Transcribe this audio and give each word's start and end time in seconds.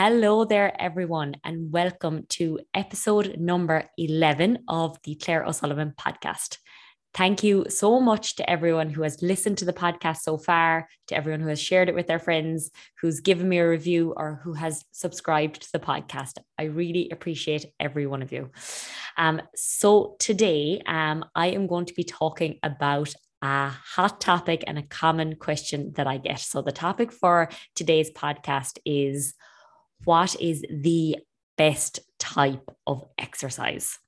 Hello 0.00 0.44
there, 0.44 0.80
everyone, 0.80 1.34
and 1.42 1.72
welcome 1.72 2.24
to 2.28 2.60
episode 2.72 3.34
number 3.36 3.90
11 3.98 4.58
of 4.68 4.96
the 5.02 5.16
Claire 5.16 5.44
O'Sullivan 5.44 5.92
podcast. 5.98 6.58
Thank 7.14 7.42
you 7.42 7.66
so 7.68 7.98
much 7.98 8.36
to 8.36 8.48
everyone 8.48 8.90
who 8.90 9.02
has 9.02 9.20
listened 9.22 9.58
to 9.58 9.64
the 9.64 9.72
podcast 9.72 10.18
so 10.18 10.38
far, 10.38 10.88
to 11.08 11.16
everyone 11.16 11.40
who 11.40 11.48
has 11.48 11.60
shared 11.60 11.88
it 11.88 11.96
with 11.96 12.06
their 12.06 12.20
friends, 12.20 12.70
who's 13.00 13.18
given 13.18 13.48
me 13.48 13.58
a 13.58 13.68
review, 13.68 14.14
or 14.16 14.40
who 14.44 14.52
has 14.52 14.84
subscribed 14.92 15.62
to 15.62 15.72
the 15.72 15.80
podcast. 15.80 16.34
I 16.56 16.66
really 16.66 17.10
appreciate 17.10 17.66
every 17.80 18.06
one 18.06 18.22
of 18.22 18.30
you. 18.30 18.52
Um, 19.16 19.42
so, 19.56 20.14
today 20.20 20.80
um, 20.86 21.24
I 21.34 21.48
am 21.48 21.66
going 21.66 21.86
to 21.86 21.94
be 21.94 22.04
talking 22.04 22.60
about 22.62 23.12
a 23.42 23.70
hot 23.70 24.20
topic 24.20 24.62
and 24.68 24.78
a 24.78 24.86
common 24.86 25.34
question 25.34 25.92
that 25.96 26.06
I 26.06 26.18
get. 26.18 26.38
So, 26.38 26.62
the 26.62 26.70
topic 26.70 27.10
for 27.10 27.48
today's 27.74 28.12
podcast 28.12 28.78
is 28.84 29.34
what 30.04 30.40
is 30.40 30.64
the 30.70 31.16
best 31.56 32.00
type 32.18 32.70
of 32.86 33.04
exercise? 33.18 33.98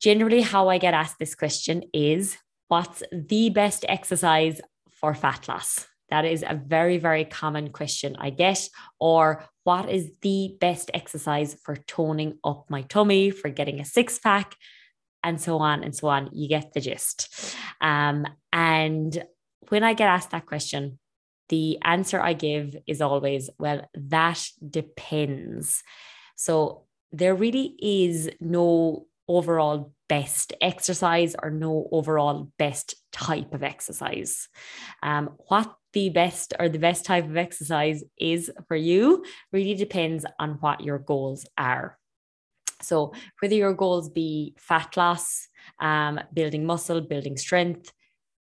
Generally, 0.00 0.42
how 0.42 0.68
I 0.68 0.78
get 0.78 0.94
asked 0.94 1.18
this 1.18 1.34
question 1.34 1.84
is 1.92 2.36
what's 2.68 3.02
the 3.12 3.50
best 3.50 3.84
exercise 3.88 4.60
for 4.92 5.14
fat 5.14 5.48
loss? 5.48 5.86
That 6.10 6.24
is 6.24 6.42
a 6.42 6.54
very, 6.54 6.98
very 6.98 7.24
common 7.24 7.70
question 7.70 8.14
I 8.18 8.30
get. 8.30 8.68
Or 9.00 9.44
what 9.64 9.90
is 9.90 10.10
the 10.20 10.56
best 10.60 10.90
exercise 10.92 11.56
for 11.62 11.76
toning 11.76 12.38
up 12.44 12.66
my 12.68 12.82
tummy, 12.82 13.30
for 13.30 13.48
getting 13.48 13.80
a 13.80 13.84
six 13.84 14.18
pack, 14.18 14.54
and 15.22 15.40
so 15.40 15.58
on 15.58 15.82
and 15.82 15.96
so 15.96 16.08
on. 16.08 16.28
You 16.32 16.48
get 16.48 16.74
the 16.74 16.80
gist. 16.80 17.56
Um, 17.80 18.26
and 18.52 19.24
when 19.70 19.82
I 19.82 19.94
get 19.94 20.08
asked 20.08 20.30
that 20.30 20.46
question, 20.46 20.98
the 21.48 21.78
answer 21.82 22.20
I 22.20 22.32
give 22.32 22.76
is 22.86 23.00
always, 23.00 23.50
well, 23.58 23.88
that 23.94 24.44
depends. 24.68 25.82
So 26.36 26.84
there 27.12 27.34
really 27.34 27.76
is 27.80 28.30
no 28.40 29.06
overall 29.28 29.92
best 30.08 30.52
exercise 30.60 31.34
or 31.42 31.50
no 31.50 31.88
overall 31.90 32.50
best 32.58 32.94
type 33.12 33.54
of 33.54 33.62
exercise. 33.62 34.48
Um, 35.02 35.30
what 35.48 35.74
the 35.92 36.10
best 36.10 36.54
or 36.58 36.68
the 36.68 36.78
best 36.78 37.04
type 37.04 37.24
of 37.24 37.36
exercise 37.36 38.02
is 38.18 38.50
for 38.68 38.76
you 38.76 39.24
really 39.52 39.74
depends 39.74 40.26
on 40.38 40.58
what 40.60 40.82
your 40.82 40.98
goals 40.98 41.46
are. 41.56 41.98
So, 42.82 43.14
whether 43.40 43.54
your 43.54 43.72
goals 43.72 44.10
be 44.10 44.54
fat 44.58 44.96
loss, 44.96 45.48
um, 45.80 46.20
building 46.34 46.66
muscle, 46.66 47.00
building 47.00 47.36
strength, 47.38 47.92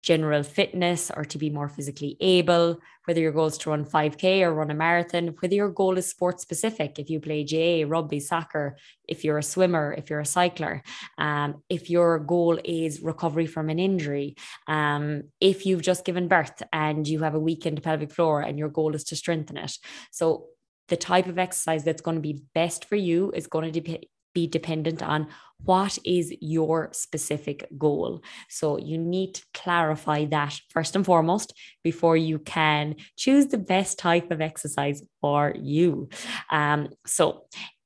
general 0.02 0.42
fitness 0.42 1.10
or 1.14 1.24
to 1.24 1.38
be 1.38 1.50
more 1.50 1.68
physically 1.68 2.16
able, 2.20 2.80
whether 3.04 3.20
your 3.20 3.32
goal 3.32 3.46
is 3.46 3.58
to 3.58 3.70
run 3.70 3.84
5K 3.84 4.42
or 4.42 4.54
run 4.54 4.70
a 4.70 4.74
marathon, 4.74 5.28
whether 5.40 5.54
your 5.54 5.68
goal 5.70 5.98
is 5.98 6.08
sport 6.08 6.40
specific, 6.40 6.98
if 6.98 7.10
you 7.10 7.20
play 7.20 7.44
GAA, 7.44 7.88
rugby, 7.88 8.20
soccer, 8.20 8.76
if 9.06 9.24
you're 9.24 9.38
a 9.38 9.42
swimmer, 9.42 9.94
if 9.96 10.08
you're 10.08 10.20
a 10.20 10.26
cycler, 10.26 10.82
um, 11.18 11.62
if 11.68 11.90
your 11.90 12.18
goal 12.18 12.58
is 12.64 13.02
recovery 13.02 13.46
from 13.46 13.68
an 13.68 13.78
injury, 13.78 14.36
um, 14.66 15.24
if 15.40 15.66
you've 15.66 15.82
just 15.82 16.04
given 16.04 16.28
birth 16.28 16.62
and 16.72 17.06
you 17.06 17.20
have 17.20 17.34
a 17.34 17.40
weakened 17.40 17.82
pelvic 17.82 18.12
floor 18.12 18.40
and 18.40 18.58
your 18.58 18.68
goal 18.68 18.94
is 18.94 19.04
to 19.04 19.16
strengthen 19.16 19.56
it. 19.56 19.76
So 20.10 20.46
the 20.88 20.96
type 20.96 21.26
of 21.26 21.38
exercise 21.38 21.84
that's 21.84 22.02
going 22.02 22.16
to 22.16 22.20
be 22.20 22.42
best 22.54 22.84
for 22.84 22.96
you 22.96 23.32
is 23.34 23.46
going 23.46 23.72
to 23.72 23.80
de- 23.80 24.10
be 24.40 24.46
dependent 24.46 25.02
on 25.02 25.26
what 25.64 25.98
is 26.04 26.26
your 26.40 26.88
specific 26.92 27.58
goal. 27.76 28.22
So 28.48 28.78
you 28.78 28.96
need 28.96 29.34
to 29.34 29.42
clarify 29.52 30.24
that 30.26 30.52
first 30.70 30.96
and 30.96 31.04
foremost 31.04 31.52
before 31.84 32.16
you 32.16 32.38
can 32.38 32.96
choose 33.16 33.46
the 33.48 33.58
best 33.58 33.98
type 33.98 34.30
of 34.30 34.40
exercise 34.40 35.02
for 35.20 35.52
you. 35.60 36.08
Um, 36.50 36.88
so 37.06 37.24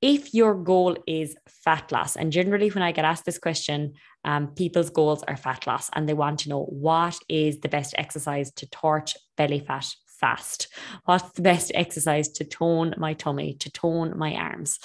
if 0.00 0.34
your 0.34 0.54
goal 0.54 0.96
is 1.06 1.34
fat 1.64 1.90
loss, 1.90 2.14
and 2.14 2.30
generally 2.30 2.68
when 2.68 2.82
I 2.82 2.92
get 2.92 3.04
asked 3.04 3.24
this 3.24 3.38
question, 3.38 3.94
um, 4.24 4.48
people's 4.54 4.90
goals 4.90 5.22
are 5.24 5.36
fat 5.36 5.66
loss 5.66 5.90
and 5.94 6.08
they 6.08 6.14
want 6.14 6.40
to 6.40 6.48
know 6.48 6.64
what 6.64 7.16
is 7.28 7.60
the 7.60 7.68
best 7.68 7.94
exercise 7.98 8.52
to 8.52 8.66
torch 8.70 9.16
belly 9.36 9.60
fat 9.60 9.86
fast? 10.24 10.68
What's 11.04 11.32
the 11.32 11.42
best 11.42 11.70
exercise 11.74 12.28
to 12.36 12.44
tone 12.44 12.94
my 12.96 13.12
tummy, 13.12 13.52
to 13.62 13.70
tone 13.70 14.16
my 14.16 14.32
arms? 14.32 14.78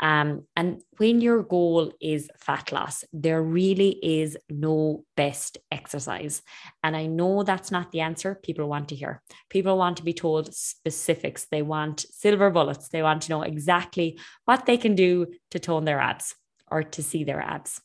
Um, 0.00 0.28
and 0.56 0.82
when 0.98 1.20
your 1.20 1.44
goal 1.44 1.92
is 2.00 2.28
fat 2.36 2.72
loss, 2.72 3.04
there 3.12 3.40
really 3.40 3.92
is 4.02 4.36
no 4.50 5.04
best 5.16 5.58
exercise. 5.70 6.42
And 6.82 6.96
I 6.96 7.06
know 7.06 7.44
that's 7.44 7.70
not 7.70 7.92
the 7.92 8.00
answer 8.00 8.40
people 8.42 8.68
want 8.68 8.88
to 8.88 8.96
hear. 8.96 9.22
People 9.50 9.78
want 9.78 9.98
to 9.98 10.04
be 10.10 10.14
told 10.14 10.52
specifics, 10.52 11.44
they 11.44 11.62
want 11.62 12.04
silver 12.10 12.50
bullets, 12.50 12.88
they 12.88 13.02
want 13.02 13.22
to 13.22 13.30
know 13.30 13.42
exactly 13.42 14.18
what 14.46 14.66
they 14.66 14.76
can 14.76 14.96
do 14.96 15.28
to 15.52 15.60
tone 15.60 15.84
their 15.84 16.00
abs 16.00 16.34
or 16.72 16.82
to 16.82 17.02
see 17.04 17.22
their 17.22 17.40
abs 17.40 17.80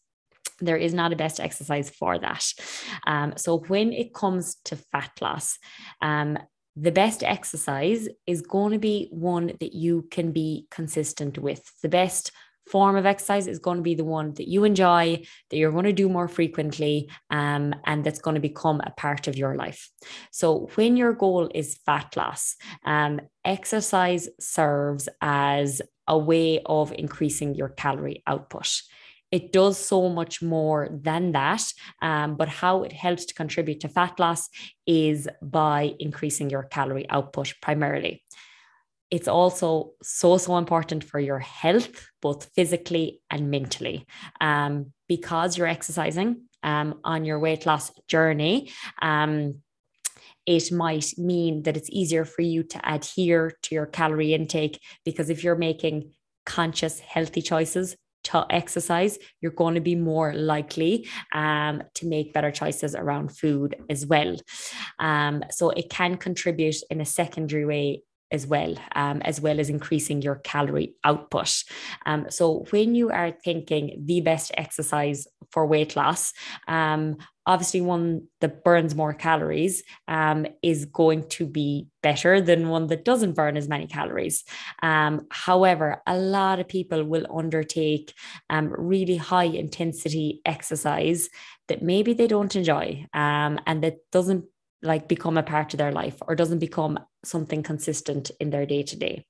there 0.60 0.78
is 0.78 0.94
not 0.94 1.14
a 1.14 1.16
best 1.16 1.40
exercise 1.40 1.90
for 1.90 2.18
that. 2.18 2.46
Um, 3.06 3.34
so 3.38 3.60
when 3.68 3.94
it 3.94 4.14
comes 4.14 4.56
to 4.66 4.76
fat 4.76 5.12
loss, 5.22 5.60
um, 6.02 6.38
the 6.80 6.92
best 6.92 7.24
exercise 7.24 8.08
is 8.28 8.42
going 8.42 8.72
to 8.72 8.80
be 8.80 9.08
one 9.12 9.48
that 9.60 9.74
you 9.74 10.08
can 10.12 10.32
be 10.32 10.68
consistent 10.70 11.38
with. 11.40 11.72
The 11.82 11.90
best 11.90 12.32
form 12.70 12.96
of 12.96 13.06
exercise 13.06 13.48
is 13.48 13.60
going 13.60 13.78
to 13.78 13.84
be 13.84 13.96
the 13.96 14.04
one 14.04 14.34
that 14.36 14.48
you 14.48 14.64
enjoy, 14.64 15.24
that 15.50 15.58
you're 15.58 15.72
going 15.72 15.86
to 15.86 15.94
do 15.94 16.10
more 16.10 16.28
frequently, 16.28 17.10
um, 17.32 17.74
and 17.86 18.04
that's 18.04 18.20
going 18.20 18.36
to 18.36 18.42
become 18.42 18.82
a 18.82 18.92
part 18.92 19.28
of 19.28 19.38
your 19.38 19.56
life. 19.56 19.90
So, 20.32 20.70
when 20.76 20.98
your 20.98 21.14
goal 21.14 21.50
is 21.56 21.80
fat 21.86 22.16
loss, 22.16 22.56
um, 22.86 23.22
exercise 23.44 24.30
serves 24.40 25.10
as 25.22 25.82
a 26.08 26.18
way 26.18 26.62
of 26.66 26.92
increasing 26.92 27.56
your 27.56 27.70
calorie 27.70 28.24
output 28.28 28.82
it 29.32 29.52
does 29.52 29.78
so 29.78 30.10
much 30.10 30.42
more 30.42 30.90
than 30.92 31.34
that. 31.34 31.64
Um, 32.02 32.36
but 32.36 32.48
how 32.48 32.84
it 32.84 32.94
helps 32.94 33.26
to 33.26 33.34
contribute 33.34 33.82
to 33.82 33.90
fat 33.90 34.20
loss 34.20 34.50
is 34.86 35.28
by 35.42 35.94
increasing 36.00 36.50
your 36.50 36.64
calorie 36.64 37.10
output 37.10 37.54
primarily. 37.62 38.24
It's 39.10 39.28
also 39.28 39.92
so, 40.02 40.38
so 40.38 40.58
important 40.58 41.04
for 41.04 41.20
your 41.20 41.40
health, 41.40 42.08
both 42.22 42.50
physically 42.56 43.22
and 43.30 43.50
mentally, 43.50 44.06
um, 44.42 44.92
because 45.08 45.58
you're 45.58 45.68
exercising 45.68 46.42
um, 46.64 47.00
on 47.04 47.24
your 47.24 47.40
weight 47.40 47.66
loss 47.66 47.92
journey. 48.08 48.72
Um, 49.02 49.62
it 50.46 50.72
might 50.72 51.14
mean 51.18 51.64
that 51.64 51.76
it's 51.76 51.90
easier 51.90 52.24
for 52.26 52.42
you 52.42 52.64
to 52.64 52.94
adhere 52.94 53.54
to 53.64 53.76
your 53.76 53.86
calorie 53.86 54.34
intake 54.34 54.80
because 55.04 55.30
if 55.30 55.44
you're 55.44 55.56
making 55.56 56.14
conscious, 56.46 57.00
healthy 57.00 57.42
choices, 57.42 57.98
to 58.28 58.46
exercise, 58.50 59.18
you're 59.42 59.52
going 59.52 59.76
to 59.76 59.82
be 59.82 59.96
more 59.96 60.34
likely 60.34 61.08
um, 61.34 61.84
to 61.96 62.08
make 62.08 62.34
better 62.34 62.52
choices 62.52 62.96
around 62.96 63.36
food 63.36 63.76
as 63.90 64.06
well. 64.06 64.36
Um, 65.00 65.44
so 65.52 65.70
it 65.72 65.90
can 65.90 66.18
contribute 66.18 66.78
in 66.90 67.02
a 67.02 67.06
secondary 67.06 67.66
way 67.66 68.02
as 68.32 68.46
well, 68.46 68.76
um, 68.96 69.22
as 69.22 69.40
well 69.40 69.60
as 69.60 69.70
increasing 69.70 70.22
your 70.22 70.36
calorie 70.36 70.96
output. 71.04 71.64
Um, 72.06 72.28
so 72.30 72.66
when 72.72 72.96
you 72.96 73.10
are 73.10 73.32
thinking 73.32 74.04
the 74.06 74.22
best 74.22 74.52
exercise 74.58 75.28
for 75.52 75.66
weight 75.66 75.96
loss, 75.96 76.34
um, 76.68 77.18
obviously 77.46 77.80
one 77.80 78.28
that 78.42 78.64
burns 78.64 78.94
more 78.94 79.14
calories 79.14 79.82
um, 80.10 80.46
is 80.62 80.86
going 80.86 81.24
to 81.30 81.46
be 81.46 81.88
better 82.04 82.42
than 82.42 82.68
one 82.68 82.88
that 82.88 83.06
doesn't 83.06 83.34
burn 83.34 83.56
as 83.56 83.70
many 83.70 83.88
calories. 83.88 84.44
Um, 84.84 85.28
however, 85.32 86.02
a 86.06 86.18
lot 86.18 86.60
of 86.60 86.68
people 86.68 87.04
will 87.06 87.26
undertake 87.34 88.14
um, 88.50 88.74
really 88.78 89.16
high 89.16 89.46
intensity 89.46 90.42
exercise 90.44 91.30
that 91.70 91.82
maybe 91.82 92.14
they 92.14 92.28
don't 92.28 92.56
enjoy 92.56 93.06
and 93.14 93.84
that 93.84 93.98
doesn't 94.12 94.46
like 94.88 95.08
become 95.08 95.38
a 95.38 95.44
part 95.44 95.74
of 95.74 95.78
their 95.78 95.92
life 95.92 96.18
or 96.28 96.36
doesn't 96.36 96.60
become 96.60 97.00
something 97.24 97.62
consistent 97.62 98.32
in 98.40 98.50
their 98.50 98.66
day 98.66 98.84
to 98.84 98.96
day. 98.98 99.26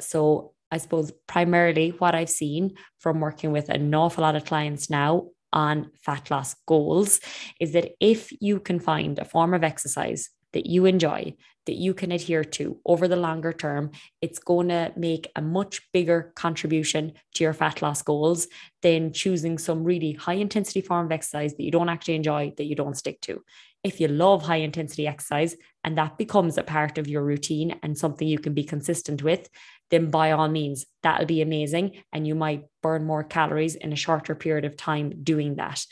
So 0.00 0.52
I 0.70 0.78
suppose 0.78 1.12
primarily 1.28 1.90
what 1.90 2.14
I've 2.14 2.30
seen 2.30 2.74
from 2.98 3.20
working 3.20 3.52
with 3.52 3.68
an 3.68 3.94
awful 3.94 4.22
lot 4.22 4.34
of 4.34 4.44
clients 4.44 4.90
now 4.90 5.28
on 5.52 5.90
fat 6.02 6.30
loss 6.30 6.56
goals 6.66 7.20
is 7.60 7.72
that 7.72 7.92
if 8.00 8.32
you 8.40 8.58
can 8.58 8.80
find 8.80 9.18
a 9.18 9.24
form 9.24 9.54
of 9.54 9.62
exercise 9.62 10.30
that 10.52 10.66
you 10.66 10.84
enjoy, 10.86 11.34
that 11.66 11.76
you 11.76 11.94
can 11.94 12.12
adhere 12.12 12.44
to 12.44 12.78
over 12.84 13.08
the 13.08 13.16
longer 13.16 13.52
term, 13.52 13.90
it's 14.20 14.38
going 14.38 14.68
to 14.68 14.92
make 14.96 15.30
a 15.36 15.42
much 15.42 15.80
bigger 15.92 16.32
contribution 16.36 17.12
to 17.34 17.44
your 17.44 17.52
fat 17.52 17.80
loss 17.80 18.02
goals 18.02 18.48
than 18.82 19.12
choosing 19.12 19.58
some 19.58 19.84
really 19.84 20.12
high 20.12 20.34
intensity 20.34 20.80
form 20.80 21.06
of 21.06 21.12
exercise 21.12 21.54
that 21.54 21.64
you 21.64 21.70
don't 21.70 21.88
actually 21.88 22.14
enjoy, 22.16 22.52
that 22.56 22.66
you 22.66 22.74
don't 22.74 22.96
stick 22.96 23.20
to. 23.20 23.42
If 23.84 24.00
you 24.00 24.08
love 24.08 24.42
high 24.42 24.56
intensity 24.56 25.06
exercise 25.06 25.56
and 25.84 25.96
that 25.98 26.18
becomes 26.18 26.56
a 26.56 26.62
part 26.62 26.98
of 26.98 27.06
your 27.06 27.22
routine 27.22 27.78
and 27.82 27.96
something 27.96 28.26
you 28.26 28.38
can 28.38 28.54
be 28.54 28.64
consistent 28.64 29.22
with, 29.22 29.48
then 29.90 30.10
by 30.10 30.32
all 30.32 30.48
means, 30.48 30.86
that'll 31.02 31.26
be 31.26 31.42
amazing. 31.42 32.02
And 32.12 32.26
you 32.26 32.34
might 32.34 32.64
burn 32.82 33.04
more 33.04 33.22
calories 33.22 33.74
in 33.74 33.92
a 33.92 33.96
shorter 33.96 34.34
period 34.34 34.64
of 34.64 34.76
time 34.76 35.22
doing 35.22 35.56
that. 35.56 35.84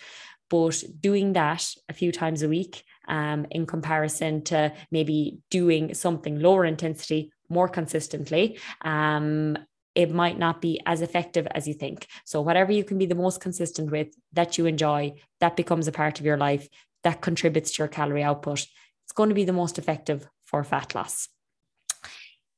But 0.48 0.82
doing 1.00 1.34
that 1.34 1.66
a 1.88 1.92
few 1.92 2.12
times 2.12 2.42
a 2.42 2.48
week 2.48 2.82
um, 3.08 3.46
in 3.50 3.66
comparison 3.66 4.42
to 4.44 4.72
maybe 4.90 5.38
doing 5.50 5.94
something 5.94 6.40
lower 6.40 6.64
intensity 6.64 7.32
more 7.48 7.68
consistently, 7.68 8.58
um, 8.82 9.56
it 9.94 10.10
might 10.10 10.38
not 10.38 10.62
be 10.62 10.80
as 10.86 11.02
effective 11.02 11.46
as 11.54 11.68
you 11.68 11.74
think. 11.74 12.06
So, 12.24 12.40
whatever 12.40 12.72
you 12.72 12.84
can 12.84 12.98
be 12.98 13.06
the 13.06 13.14
most 13.14 13.40
consistent 13.40 13.90
with 13.90 14.08
that 14.32 14.56
you 14.56 14.66
enjoy, 14.66 15.14
that 15.40 15.56
becomes 15.56 15.86
a 15.86 15.92
part 15.92 16.18
of 16.18 16.26
your 16.26 16.38
life, 16.38 16.68
that 17.04 17.20
contributes 17.20 17.72
to 17.72 17.82
your 17.82 17.88
calorie 17.88 18.22
output, 18.22 18.66
it's 19.04 19.12
going 19.12 19.28
to 19.28 19.34
be 19.34 19.44
the 19.44 19.52
most 19.52 19.78
effective 19.78 20.28
for 20.44 20.64
fat 20.64 20.94
loss. 20.94 21.28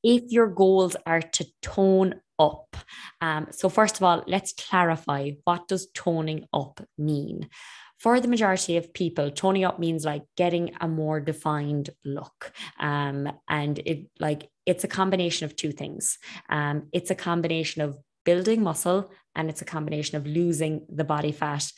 If 0.03 0.31
your 0.31 0.47
goals 0.47 0.95
are 1.05 1.21
to 1.21 1.45
tone 1.61 2.21
up, 2.37 2.77
um, 3.21 3.47
so 3.51 3.69
first 3.69 3.97
of 3.97 4.03
all, 4.03 4.23
let's 4.27 4.53
clarify 4.53 5.31
what 5.45 5.67
does 5.67 5.87
toning 5.93 6.45
up 6.53 6.81
mean? 6.97 7.49
for 7.97 8.19
the 8.19 8.27
majority 8.27 8.77
of 8.77 8.93
people, 8.93 9.31
toning 9.31 9.63
up 9.63 9.79
means 9.79 10.05
like 10.05 10.23
getting 10.35 10.71
a 10.81 10.87
more 10.87 11.19
defined 11.19 11.89
look. 12.03 12.51
Um, 12.79 13.31
and 13.47 13.79
it 13.79 14.07
like 14.19 14.49
it's 14.65 14.83
a 14.83 14.87
combination 14.87 15.45
of 15.45 15.55
two 15.55 15.71
things. 15.71 16.17
Um, 16.49 16.87
it's 16.91 17.11
a 17.11 17.15
combination 17.15 17.81
of 17.81 17.97
building 18.23 18.63
muscle 18.63 19.11
and 19.35 19.49
it's 19.49 19.61
a 19.61 19.65
combination 19.65 20.17
of 20.17 20.25
losing 20.25 20.85
the 20.89 21.03
body 21.03 21.31
fat 21.31 21.71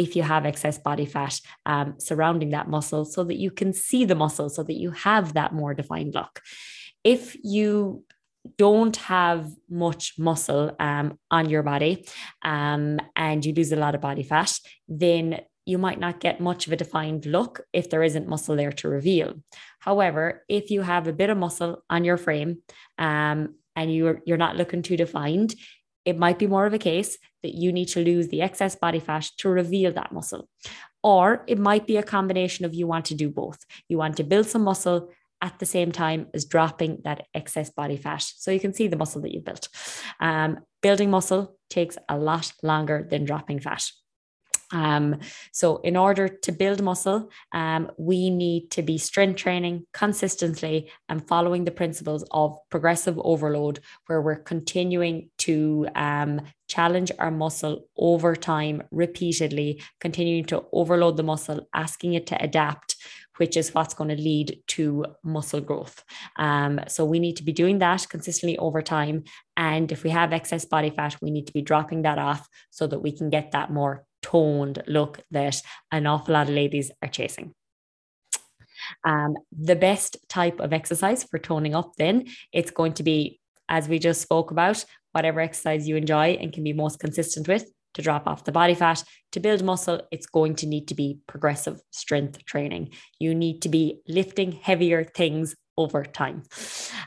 if 0.00 0.16
you 0.16 0.22
have 0.22 0.46
excess 0.46 0.78
body 0.78 1.04
fat 1.04 1.38
um, 1.66 1.94
surrounding 1.98 2.50
that 2.50 2.70
muscle 2.70 3.04
so 3.04 3.22
that 3.22 3.36
you 3.36 3.50
can 3.50 3.74
see 3.74 4.06
the 4.06 4.14
muscle 4.14 4.48
so 4.48 4.62
that 4.62 4.78
you 4.82 4.90
have 4.92 5.34
that 5.34 5.52
more 5.52 5.74
defined 5.74 6.14
look. 6.14 6.40
If 7.04 7.36
you 7.44 8.04
don't 8.56 8.96
have 8.96 9.46
much 9.68 10.14
muscle 10.18 10.74
um, 10.80 11.18
on 11.30 11.50
your 11.50 11.62
body 11.62 12.06
um, 12.42 12.98
and 13.14 13.44
you 13.44 13.52
lose 13.52 13.72
a 13.72 13.76
lot 13.76 13.94
of 13.94 14.00
body 14.00 14.22
fat, 14.22 14.58
then 14.88 15.40
you 15.66 15.76
might 15.76 16.00
not 16.00 16.18
get 16.18 16.40
much 16.40 16.66
of 16.66 16.72
a 16.72 16.76
defined 16.76 17.26
look 17.26 17.60
if 17.74 17.90
there 17.90 18.02
isn't 18.02 18.26
muscle 18.26 18.56
there 18.56 18.72
to 18.72 18.88
reveal. 18.88 19.34
However, 19.80 20.44
if 20.48 20.70
you 20.70 20.80
have 20.80 21.08
a 21.08 21.12
bit 21.12 21.28
of 21.28 21.36
muscle 21.36 21.84
on 21.90 22.04
your 22.04 22.16
frame 22.16 22.62
um, 22.96 23.56
and 23.76 23.94
you're 23.94 24.22
you're 24.24 24.44
not 24.46 24.56
looking 24.56 24.80
too 24.80 24.96
defined, 24.96 25.54
it 26.06 26.16
might 26.16 26.38
be 26.38 26.46
more 26.46 26.64
of 26.64 26.72
a 26.72 26.78
case 26.78 27.18
that 27.42 27.54
you 27.54 27.72
need 27.72 27.88
to 27.88 28.04
lose 28.04 28.28
the 28.28 28.42
excess 28.42 28.76
body 28.76 29.00
fat 29.00 29.30
to 29.38 29.48
reveal 29.48 29.92
that 29.92 30.12
muscle. 30.12 30.48
Or 31.02 31.44
it 31.46 31.58
might 31.58 31.86
be 31.86 31.96
a 31.96 32.02
combination 32.02 32.64
of 32.64 32.74
you 32.74 32.86
want 32.86 33.06
to 33.06 33.14
do 33.14 33.30
both. 33.30 33.64
You 33.88 33.98
want 33.98 34.16
to 34.18 34.24
build 34.24 34.46
some 34.46 34.62
muscle 34.62 35.10
at 35.42 35.58
the 35.58 35.66
same 35.66 35.90
time 35.90 36.26
as 36.34 36.44
dropping 36.44 36.98
that 37.04 37.26
excess 37.34 37.70
body 37.70 37.96
fat. 37.96 38.22
So 38.22 38.50
you 38.50 38.60
can 38.60 38.74
see 38.74 38.88
the 38.88 38.96
muscle 38.96 39.22
that 39.22 39.32
you 39.32 39.40
built. 39.40 39.68
Um, 40.20 40.58
building 40.82 41.10
muscle 41.10 41.56
takes 41.70 41.96
a 42.08 42.18
lot 42.18 42.52
longer 42.62 43.06
than 43.10 43.24
dropping 43.24 43.60
fat. 43.60 43.84
Um, 44.72 45.18
so, 45.52 45.78
in 45.78 45.96
order 45.96 46.28
to 46.28 46.52
build 46.52 46.82
muscle, 46.82 47.30
um, 47.52 47.90
we 47.98 48.30
need 48.30 48.70
to 48.72 48.82
be 48.82 48.98
strength 48.98 49.36
training 49.36 49.86
consistently 49.92 50.90
and 51.08 51.26
following 51.26 51.64
the 51.64 51.70
principles 51.70 52.24
of 52.30 52.56
progressive 52.70 53.18
overload, 53.18 53.80
where 54.06 54.22
we're 54.22 54.36
continuing 54.36 55.30
to 55.38 55.88
um, 55.96 56.40
challenge 56.68 57.10
our 57.18 57.30
muscle 57.30 57.84
over 57.96 58.36
time 58.36 58.82
repeatedly, 58.92 59.82
continuing 60.00 60.44
to 60.44 60.64
overload 60.72 61.16
the 61.16 61.24
muscle, 61.24 61.68
asking 61.74 62.14
it 62.14 62.26
to 62.28 62.42
adapt. 62.42 62.96
Which 63.36 63.56
is 63.56 63.72
what's 63.72 63.94
going 63.94 64.14
to 64.14 64.22
lead 64.22 64.60
to 64.66 65.06
muscle 65.24 65.62
growth. 65.62 66.04
Um, 66.36 66.78
so, 66.88 67.06
we 67.06 67.18
need 67.18 67.38
to 67.38 67.42
be 67.42 67.52
doing 67.52 67.78
that 67.78 68.06
consistently 68.10 68.58
over 68.58 68.82
time. 68.82 69.24
And 69.56 69.90
if 69.90 70.04
we 70.04 70.10
have 70.10 70.34
excess 70.34 70.66
body 70.66 70.90
fat, 70.90 71.16
we 71.22 71.30
need 71.30 71.46
to 71.46 71.52
be 71.54 71.62
dropping 71.62 72.02
that 72.02 72.18
off 72.18 72.46
so 72.68 72.86
that 72.86 72.98
we 72.98 73.12
can 73.12 73.30
get 73.30 73.52
that 73.52 73.70
more 73.70 74.04
toned 74.22 74.82
look 74.86 75.20
that 75.30 75.62
an 75.92 76.06
awful 76.06 76.34
lot 76.34 76.48
of 76.48 76.54
ladies 76.54 76.90
are 77.02 77.08
chasing. 77.08 77.54
Um, 79.04 79.36
the 79.52 79.76
best 79.76 80.16
type 80.28 80.60
of 80.60 80.72
exercise 80.72 81.24
for 81.24 81.38
toning 81.38 81.74
up, 81.74 81.92
then, 81.96 82.26
it's 82.52 82.70
going 82.70 82.94
to 82.94 83.02
be, 83.02 83.40
as 83.68 83.88
we 83.88 83.98
just 83.98 84.22
spoke 84.22 84.50
about, 84.50 84.84
whatever 85.12 85.40
exercise 85.40 85.88
you 85.88 85.96
enjoy 85.96 86.38
and 86.40 86.52
can 86.52 86.64
be 86.64 86.72
most 86.72 87.00
consistent 87.00 87.48
with 87.48 87.70
to 87.94 88.02
drop 88.02 88.26
off 88.26 88.44
the 88.44 88.52
body 88.52 88.74
fat. 88.74 89.02
To 89.32 89.40
build 89.40 89.62
muscle, 89.62 90.00
it's 90.10 90.26
going 90.26 90.54
to 90.56 90.66
need 90.66 90.88
to 90.88 90.94
be 90.94 91.18
progressive 91.26 91.80
strength 91.90 92.44
training. 92.44 92.90
You 93.18 93.34
need 93.34 93.62
to 93.62 93.68
be 93.68 94.00
lifting 94.08 94.52
heavier 94.52 95.04
things 95.04 95.54
over 95.76 96.04
time. 96.04 96.42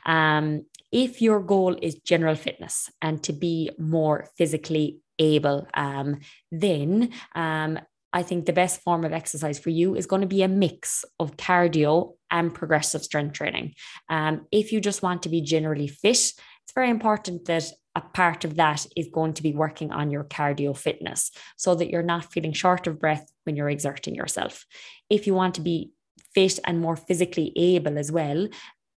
Um, 0.05 0.65
if 0.93 1.21
your 1.21 1.39
goal 1.39 1.75
is 1.81 1.95
general 1.95 2.35
fitness 2.35 2.89
and 3.01 3.21
to 3.23 3.33
be 3.33 3.71
more 3.79 4.27
physically 4.37 4.99
able, 5.17 5.67
um, 5.73 6.19
then 6.51 7.09
um, 7.35 7.79
I 8.13 8.21
think 8.21 8.45
the 8.45 8.53
best 8.53 8.81
form 8.81 9.03
of 9.03 9.11
exercise 9.11 9.57
for 9.57 9.71
you 9.71 9.95
is 9.95 10.05
going 10.05 10.21
to 10.21 10.27
be 10.27 10.43
a 10.43 10.47
mix 10.47 11.03
of 11.19 11.35
cardio 11.35 12.13
and 12.29 12.53
progressive 12.53 13.03
strength 13.03 13.33
training. 13.33 13.73
Um, 14.07 14.45
if 14.51 14.71
you 14.71 14.79
just 14.79 15.01
want 15.01 15.23
to 15.23 15.29
be 15.29 15.41
generally 15.41 15.87
fit, 15.87 16.17
it's 16.17 16.73
very 16.75 16.91
important 16.91 17.45
that 17.45 17.65
a 17.95 18.01
part 18.01 18.45
of 18.45 18.55
that 18.55 18.85
is 18.95 19.09
going 19.11 19.33
to 19.33 19.43
be 19.43 19.53
working 19.53 19.91
on 19.91 20.11
your 20.11 20.23
cardio 20.23 20.77
fitness 20.77 21.31
so 21.57 21.73
that 21.73 21.89
you're 21.89 22.03
not 22.03 22.31
feeling 22.31 22.53
short 22.53 22.85
of 22.85 22.99
breath 22.99 23.31
when 23.45 23.55
you're 23.55 23.69
exerting 23.69 24.13
yourself. 24.13 24.65
If 25.09 25.25
you 25.25 25.33
want 25.33 25.55
to 25.55 25.61
be 25.61 25.91
fit 26.33 26.59
and 26.65 26.79
more 26.79 26.95
physically 26.95 27.51
able 27.55 27.97
as 27.97 28.11
well, 28.11 28.47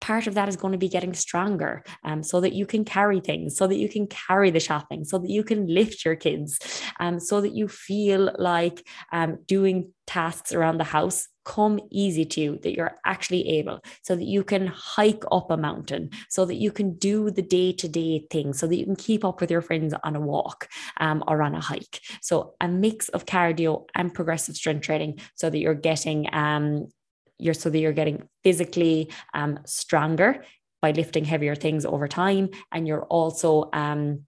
part 0.02 0.28
of 0.28 0.34
that 0.36 0.50
is 0.50 0.56
going 0.56 0.72
to 0.72 0.78
be 0.78 0.90
getting 0.90 1.14
stronger 1.14 1.84
um, 2.04 2.24
so 2.24 2.42
that 2.42 2.54
you 2.54 2.66
can 2.66 2.86
carry 2.86 3.20
things, 3.20 3.56
so 3.58 3.68
that 3.68 3.78
you 3.78 3.90
can 3.90 4.08
carry 4.08 4.52
the 4.52 4.60
shopping, 4.60 5.04
so 5.04 5.18
that 5.18 5.30
you 5.30 5.44
can 5.44 5.68
lift 5.68 6.06
your 6.06 6.16
kids, 6.16 6.60
um, 7.00 7.20
so 7.20 7.42
that 7.42 7.54
you 7.56 7.68
feel 7.68 8.32
like 8.38 8.86
um, 9.12 9.38
doing 9.48 9.92
tasks 10.08 10.54
around 10.54 10.78
the 10.78 10.84
house 10.84 11.28
come 11.46 11.80
easy 11.92 12.26
to 12.26 12.42
you, 12.42 12.60
that 12.64 12.76
you're 12.76 12.98
actually 13.06 13.48
able, 13.48 13.80
so 14.02 14.16
that 14.16 14.26
you 14.26 14.44
can 14.44 14.68
hike 14.68 15.24
up 15.32 15.52
a 15.52 15.58
mountain, 15.58 16.10
so 16.30 16.44
that 16.44 16.56
you 16.56 16.72
can 16.72 16.96
do 16.96 17.30
the 17.30 17.42
day 17.42 17.72
to 17.72 17.88
day 17.88 18.26
things, 18.32 18.60
so 18.60 18.68
that 18.68 18.76
you 18.76 18.86
can 18.86 18.96
keep 18.96 19.24
up 19.24 19.40
with 19.40 19.52
your 19.52 19.62
friends 19.62 19.94
on 20.04 20.16
a 20.16 20.20
walk 20.20 20.68
um, 20.98 21.24
or 21.28 21.42
on 21.42 21.54
a 21.54 21.62
hike. 21.62 22.02
So, 22.22 22.56
a 22.60 22.68
mix 22.68 23.10
of 23.10 23.26
cardio 23.26 23.86
and 23.96 24.14
progressive 24.14 24.56
strength 24.56 24.84
training 24.84 25.20
so 25.36 25.50
that 25.50 25.60
you're 25.60 25.76
getting 25.76 26.28
um, 26.34 26.88
you're 27.38 27.54
so 27.54 27.70
that 27.70 27.80
you're 27.80 27.94
getting 27.94 28.28
physically 28.44 29.10
um, 29.34 29.60
stronger 29.66 30.44
by 30.82 30.92
lifting 30.92 31.26
heavier 31.26 31.56
things 31.56 31.86
over 31.86 32.08
time, 32.08 32.50
and 32.72 32.88
you're 32.88 33.06
also 33.06 33.70
um, 33.74 34.26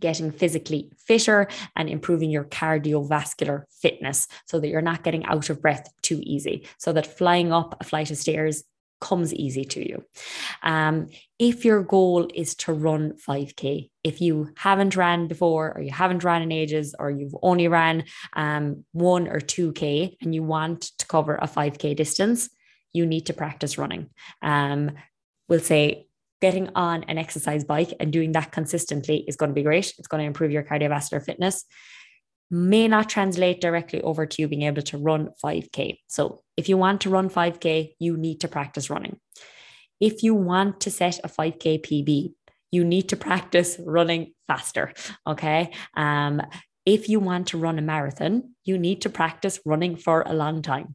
getting 0.00 0.30
physically 0.30 0.92
fitter 0.98 1.48
and 1.74 1.88
improving 1.88 2.30
your 2.30 2.44
cardiovascular 2.44 3.64
fitness 3.70 4.28
so 4.46 4.60
that 4.60 4.68
you're 4.68 4.82
not 4.82 5.02
getting 5.02 5.24
out 5.24 5.48
of 5.48 5.62
breath 5.62 5.88
too 6.02 6.20
easy. 6.22 6.66
So 6.78 6.92
that 6.92 7.06
flying 7.06 7.52
up 7.52 7.76
a 7.80 7.84
flight 7.84 8.10
of 8.10 8.18
stairs 8.18 8.62
comes 9.00 9.34
easy 9.34 9.64
to 9.64 9.86
you. 9.86 10.04
Um, 10.62 11.08
if 11.38 11.64
your 11.64 11.82
goal 11.82 12.28
is 12.34 12.54
to 12.56 12.72
run 12.72 13.14
5K, 13.28 13.90
if 14.02 14.20
you 14.20 14.50
haven't 14.56 14.96
ran 14.96 15.28
before, 15.28 15.76
or 15.76 15.82
you 15.82 15.92
haven't 15.92 16.24
ran 16.24 16.42
in 16.42 16.52
ages, 16.52 16.94
or 16.98 17.10
you've 17.10 17.36
only 17.42 17.68
ran 17.68 18.04
um, 18.34 18.84
one 18.92 19.28
or 19.28 19.40
2K 19.40 20.16
and 20.20 20.34
you 20.34 20.42
want 20.42 20.82
to 20.98 21.06
cover 21.06 21.36
a 21.36 21.46
5K 21.46 21.96
distance, 21.96 22.48
you 22.92 23.06
need 23.06 23.26
to 23.26 23.34
practice 23.34 23.78
running. 23.78 24.08
Um, 24.42 24.92
we'll 25.48 25.60
say 25.60 26.06
getting 26.40 26.70
on 26.74 27.04
an 27.04 27.18
exercise 27.18 27.64
bike 27.64 27.94
and 27.98 28.12
doing 28.12 28.32
that 28.32 28.52
consistently 28.52 29.24
is 29.26 29.36
going 29.36 29.50
to 29.50 29.54
be 29.54 29.62
great. 29.62 29.94
It's 29.98 30.08
going 30.08 30.22
to 30.22 30.26
improve 30.26 30.50
your 30.50 30.62
cardiovascular 30.62 31.24
fitness 31.24 31.64
may 32.50 32.88
not 32.88 33.08
translate 33.08 33.60
directly 33.60 34.00
over 34.02 34.26
to 34.26 34.42
you 34.42 34.48
being 34.48 34.62
able 34.62 34.82
to 34.82 34.98
run 34.98 35.30
5K. 35.42 35.98
So, 36.06 36.40
if 36.56 36.68
you 36.68 36.76
want 36.76 37.02
to 37.02 37.10
run 37.10 37.28
5K, 37.28 37.94
you 37.98 38.16
need 38.16 38.40
to 38.40 38.48
practice 38.48 38.88
running. 38.88 39.18
If 40.00 40.22
you 40.22 40.34
want 40.34 40.80
to 40.80 40.90
set 40.90 41.20
a 41.24 41.28
5K 41.28 41.82
PB, 41.82 42.34
you 42.70 42.84
need 42.84 43.08
to 43.10 43.16
practice 43.16 43.78
running 43.84 44.32
faster. 44.46 44.92
Okay. 45.26 45.72
Um, 45.96 46.42
if 46.84 47.08
you 47.08 47.18
want 47.18 47.48
to 47.48 47.58
run 47.58 47.78
a 47.78 47.82
marathon, 47.82 48.54
you 48.64 48.78
need 48.78 49.02
to 49.02 49.10
practice 49.10 49.58
running 49.64 49.96
for 49.96 50.22
a 50.22 50.34
long 50.34 50.62
time 50.62 50.94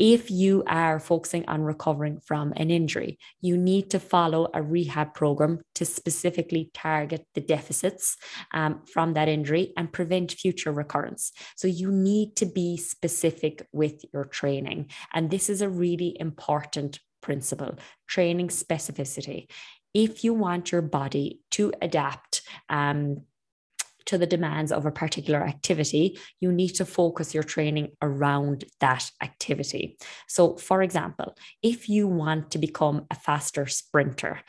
if 0.00 0.30
you 0.30 0.64
are 0.66 0.98
focusing 0.98 1.44
on 1.46 1.60
recovering 1.60 2.20
from 2.20 2.54
an 2.56 2.70
injury, 2.70 3.18
you 3.42 3.58
need 3.58 3.90
to 3.90 4.00
follow 4.00 4.48
a 4.54 4.62
rehab 4.62 5.12
program 5.12 5.60
to 5.74 5.84
specifically 5.84 6.70
target 6.72 7.26
the 7.34 7.42
deficits 7.42 8.16
um, 8.54 8.80
from 8.90 9.12
that 9.12 9.28
injury 9.28 9.74
and 9.76 9.92
prevent 9.92 10.32
future 10.32 10.72
recurrence. 10.72 11.32
So 11.54 11.68
you 11.68 11.92
need 11.92 12.34
to 12.36 12.46
be 12.46 12.78
specific 12.78 13.68
with 13.72 14.02
your 14.14 14.24
training. 14.24 14.88
And 15.12 15.30
this 15.30 15.50
is 15.50 15.60
a 15.60 15.68
really 15.68 16.16
important 16.18 16.98
principle 17.20 17.76
training 18.08 18.48
specificity. 18.48 19.50
If 19.92 20.24
you 20.24 20.32
want 20.32 20.72
your 20.72 20.82
body 20.82 21.40
to 21.50 21.74
adapt, 21.82 22.40
um, 22.70 23.24
to 24.10 24.18
the 24.18 24.26
demands 24.26 24.72
of 24.72 24.84
a 24.86 24.90
particular 24.90 25.40
activity, 25.40 26.18
you 26.40 26.50
need 26.50 26.70
to 26.70 26.84
focus 26.84 27.32
your 27.32 27.44
training 27.44 27.92
around 28.02 28.64
that 28.80 29.08
activity. 29.22 29.96
So, 30.26 30.56
for 30.56 30.82
example, 30.82 31.36
if 31.62 31.88
you 31.88 32.08
want 32.08 32.50
to 32.50 32.58
become 32.58 33.06
a 33.08 33.14
faster 33.14 33.68
sprinter, 33.68 34.40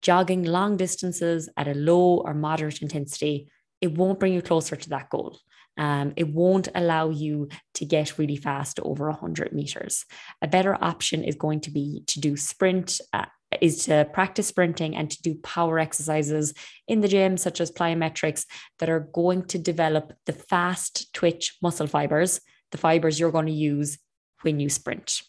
jogging 0.00 0.44
long 0.44 0.78
distances 0.78 1.50
at 1.58 1.68
a 1.68 1.74
low 1.74 2.22
or 2.24 2.32
moderate 2.32 2.80
intensity, 2.80 3.50
it 3.82 3.98
won't 3.98 4.18
bring 4.18 4.32
you 4.32 4.40
closer 4.40 4.76
to 4.76 4.88
that 4.88 5.10
goal. 5.10 5.38
Um, 5.76 6.14
it 6.16 6.28
won't 6.28 6.68
allow 6.74 7.10
you 7.10 7.50
to 7.74 7.84
get 7.84 8.16
really 8.16 8.36
fast 8.36 8.80
over 8.80 9.10
100 9.10 9.52
meters. 9.52 10.06
A 10.40 10.48
better 10.48 10.74
option 10.82 11.22
is 11.22 11.34
going 11.34 11.60
to 11.60 11.70
be 11.70 12.02
to 12.06 12.18
do 12.18 12.38
sprint 12.38 12.98
uh, 13.12 13.26
is 13.60 13.84
to 13.84 14.08
practice 14.12 14.48
sprinting 14.48 14.96
and 14.96 15.10
to 15.10 15.22
do 15.22 15.34
power 15.36 15.78
exercises 15.78 16.54
in 16.88 17.00
the 17.00 17.08
gym, 17.08 17.36
such 17.36 17.60
as 17.60 17.70
plyometrics, 17.70 18.46
that 18.78 18.90
are 18.90 19.08
going 19.12 19.44
to 19.46 19.58
develop 19.58 20.12
the 20.26 20.32
fast 20.32 21.12
twitch 21.12 21.56
muscle 21.62 21.86
fibers, 21.86 22.40
the 22.70 22.78
fibers 22.78 23.18
you're 23.18 23.32
going 23.32 23.46
to 23.46 23.52
use 23.52 23.98
when 24.42 24.60
you 24.60 24.68
sprint. 24.68 25.22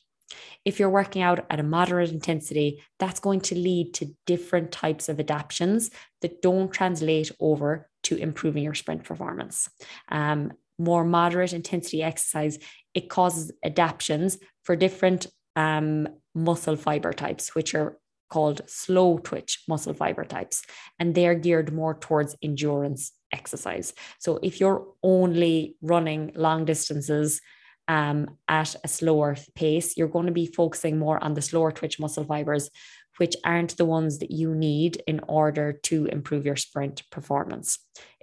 If 0.66 0.80
you're 0.80 0.90
working 0.90 1.22
out 1.22 1.46
at 1.50 1.60
a 1.60 1.64
moderate 1.64 2.12
intensity, 2.12 2.84
that's 3.00 3.20
going 3.20 3.42
to 3.42 3.56
lead 3.56 3.94
to 3.96 4.16
different 4.26 4.72
types 4.72 5.10
of 5.10 5.20
adaptations 5.20 5.92
that 6.22 6.42
don't 6.42 6.72
translate 6.72 7.32
over 7.40 7.90
to 8.04 8.18
improving 8.18 8.64
your 8.64 8.74
sprint 8.74 9.04
performance. 9.04 9.70
Um, 10.10 10.54
more 10.80 11.04
moderate 11.04 11.54
intensity 11.54 12.02
exercise, 12.02 12.58
it 12.94 13.10
causes 13.10 13.52
adaptations 13.64 14.38
for 14.64 14.76
different 14.76 15.28
um, 15.56 16.08
muscle 16.34 16.76
fiber 16.76 17.14
types, 17.14 17.54
which 17.54 17.76
are 17.76 17.98
called 18.34 18.62
slow 18.68 19.20
twitch 19.20 19.52
muscle 19.68 19.94
fiber 19.94 20.26
types, 20.26 20.58
and 21.00 21.14
they're 21.14 21.42
geared 21.46 21.72
more 21.72 21.96
towards 22.06 22.36
endurance 22.42 23.12
exercise. 23.32 23.94
So 24.20 24.40
if 24.42 24.60
you're 24.60 24.82
only 25.04 25.56
running 25.82 26.32
long 26.36 26.66
distances 26.66 27.42
um, 27.88 28.20
at 28.48 28.76
a 28.84 28.88
slower 28.88 29.36
pace, 29.54 29.88
you're 29.98 30.16
going 30.16 30.30
to 30.32 30.42
be 30.42 30.48
focusing 30.62 30.98
more 30.98 31.24
on 31.24 31.34
the 31.36 31.48
slower 31.50 31.72
twitch 31.72 32.00
muscle 32.00 32.26
fibers, 32.32 32.72
which 33.18 33.36
aren't 33.46 33.78
the 33.78 33.92
ones 33.98 34.18
that 34.20 34.32
you 34.32 34.56
need 34.56 34.92
in 35.06 35.20
order 35.42 35.68
to 35.90 36.06
improve 36.18 36.44
your 36.46 36.56
sprint 36.56 37.04
performance. 37.12 37.68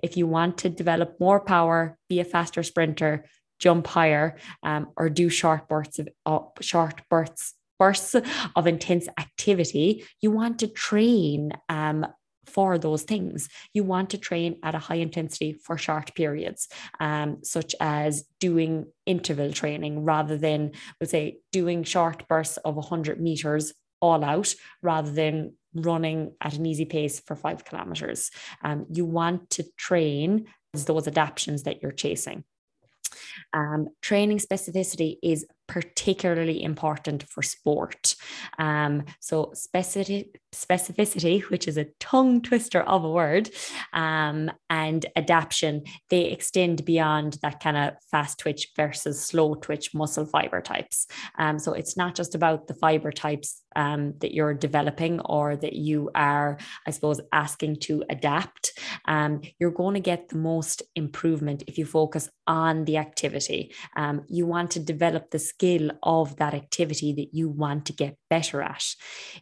If 0.02 0.16
you 0.16 0.26
want 0.26 0.58
to 0.58 0.68
develop 0.82 1.20
more 1.20 1.40
power, 1.40 1.96
be 2.08 2.18
a 2.18 2.24
faster 2.24 2.64
sprinter, 2.64 3.12
jump 3.60 3.86
higher, 3.86 4.26
um, 4.64 4.88
or 4.96 5.08
do 5.08 5.28
short 5.28 5.68
bursts 5.68 5.98
of 6.00 6.08
uh, 6.26 6.40
short 6.60 7.02
bursts 7.10 7.54
bursts 7.80 8.14
of 8.54 8.66
intense 8.66 9.08
activity, 9.18 10.04
you 10.20 10.30
want 10.30 10.60
to 10.60 10.68
train 10.68 11.50
um, 11.68 12.06
for 12.46 12.78
those 12.78 13.02
things. 13.02 13.48
You 13.72 13.84
want 13.84 14.10
to 14.10 14.18
train 14.18 14.58
at 14.62 14.74
a 14.74 14.78
high 14.78 14.96
intensity 14.96 15.54
for 15.64 15.78
short 15.78 16.14
periods, 16.14 16.68
um, 17.00 17.38
such 17.42 17.74
as 17.80 18.24
doing 18.38 18.86
interval 19.06 19.52
training 19.52 20.04
rather 20.04 20.36
than, 20.36 20.72
we'll 21.00 21.08
say, 21.08 21.38
doing 21.52 21.82
short 21.82 22.28
bursts 22.28 22.58
of 22.58 22.76
100 22.76 23.20
meters 23.20 23.72
all 24.00 24.22
out 24.24 24.54
rather 24.82 25.10
than 25.10 25.54
running 25.74 26.32
at 26.40 26.54
an 26.54 26.66
easy 26.66 26.84
pace 26.84 27.20
for 27.20 27.36
five 27.36 27.64
kilometers. 27.64 28.30
Um, 28.62 28.86
you 28.92 29.04
want 29.04 29.50
to 29.50 29.64
train 29.76 30.46
those 30.74 31.08
adaptations 31.08 31.62
that 31.62 31.82
you're 31.82 31.92
chasing. 31.92 32.44
Um, 33.52 33.88
training 34.02 34.38
specificity 34.38 35.16
is 35.22 35.46
particularly 35.70 36.64
important 36.64 37.22
for 37.28 37.42
sport. 37.42 38.16
Um, 38.58 39.04
so 39.20 39.52
specificity, 39.54 40.26
specificity, 40.52 41.42
which 41.42 41.68
is 41.68 41.78
a 41.78 41.86
tongue 42.00 42.42
twister 42.42 42.82
of 42.82 43.04
a 43.04 43.10
word, 43.10 43.50
um, 43.92 44.50
and 44.68 45.06
adaptation, 45.14 45.84
they 46.08 46.24
extend 46.24 46.84
beyond 46.84 47.38
that 47.42 47.60
kind 47.60 47.76
of 47.76 47.94
fast 48.10 48.40
twitch 48.40 48.72
versus 48.74 49.24
slow 49.24 49.54
twitch 49.54 49.94
muscle 49.94 50.26
fiber 50.26 50.60
types. 50.60 51.06
Um, 51.38 51.60
so 51.60 51.72
it's 51.72 51.96
not 51.96 52.16
just 52.16 52.34
about 52.34 52.66
the 52.66 52.74
fiber 52.74 53.12
types 53.12 53.62
um, 53.76 54.14
that 54.18 54.34
you're 54.34 54.54
developing 54.54 55.20
or 55.20 55.56
that 55.56 55.74
you 55.74 56.10
are, 56.14 56.58
I 56.86 56.90
suppose, 56.90 57.20
asking 57.32 57.76
to 57.80 58.04
adapt. 58.08 58.78
Um, 59.06 59.42
you're 59.58 59.70
going 59.70 59.94
to 59.94 60.00
get 60.00 60.28
the 60.28 60.38
most 60.38 60.82
improvement 60.94 61.64
if 61.66 61.78
you 61.78 61.86
focus 61.86 62.28
on 62.46 62.84
the 62.84 62.96
activity. 62.96 63.74
Um, 63.96 64.24
you 64.28 64.46
want 64.46 64.72
to 64.72 64.80
develop 64.80 65.30
the 65.30 65.38
skill 65.38 65.90
of 66.02 66.36
that 66.36 66.54
activity 66.54 67.12
that 67.14 67.28
you 67.32 67.48
want 67.48 67.86
to 67.86 67.92
get 67.92 68.16
better 68.28 68.62
at. 68.62 68.84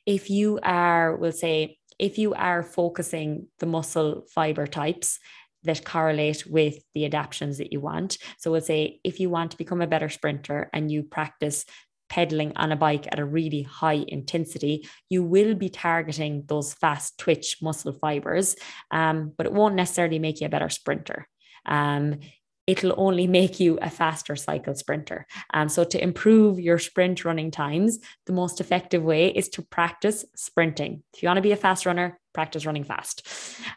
If 0.06 0.30
you 0.30 0.58
are, 0.62 1.16
we'll 1.16 1.32
say, 1.32 1.78
if 1.98 2.16
you 2.16 2.34
are 2.34 2.62
focusing 2.62 3.48
the 3.58 3.66
muscle 3.66 4.24
fiber 4.32 4.66
types, 4.66 5.18
that 5.64 5.84
correlate 5.84 6.46
with 6.46 6.78
the 6.94 7.04
adaptations 7.04 7.58
that 7.58 7.72
you 7.72 7.80
want. 7.80 8.18
So 8.38 8.50
we'll 8.50 8.60
say 8.60 9.00
if 9.04 9.18
you 9.20 9.28
want 9.28 9.50
to 9.50 9.58
become 9.58 9.82
a 9.82 9.86
better 9.86 10.08
sprinter 10.08 10.70
and 10.72 10.90
you 10.90 11.02
practice 11.02 11.64
pedaling 12.08 12.52
on 12.56 12.72
a 12.72 12.76
bike 12.76 13.06
at 13.10 13.18
a 13.18 13.24
really 13.24 13.62
high 13.62 14.04
intensity, 14.08 14.88
you 15.08 15.22
will 15.22 15.54
be 15.54 15.68
targeting 15.68 16.44
those 16.46 16.74
fast 16.74 17.18
twitch 17.18 17.58
muscle 17.62 17.92
fibers, 17.92 18.56
um, 18.90 19.32
but 19.36 19.46
it 19.46 19.52
won't 19.52 19.74
necessarily 19.74 20.18
make 20.18 20.40
you 20.40 20.46
a 20.46 20.50
better 20.50 20.68
sprinter. 20.68 21.28
Um, 21.66 22.20
it'll 22.66 22.94
only 22.96 23.26
make 23.40 23.58
you 23.58 23.78
a 23.82 23.90
faster 23.90 24.36
cycle 24.36 24.74
sprinter. 24.74 25.26
Um, 25.52 25.68
so, 25.68 25.84
to 25.84 26.02
improve 26.02 26.60
your 26.60 26.78
sprint 26.78 27.24
running 27.24 27.50
times, 27.50 27.98
the 28.26 28.32
most 28.32 28.60
effective 28.60 29.02
way 29.02 29.28
is 29.28 29.48
to 29.50 29.62
practice 29.62 30.24
sprinting. 30.36 31.02
If 31.14 31.22
you 31.22 31.28
want 31.28 31.38
to 31.38 31.42
be 31.42 31.52
a 31.52 31.56
fast 31.56 31.86
runner, 31.86 32.18
practice 32.38 32.64
running 32.64 32.84
fast. 32.84 33.26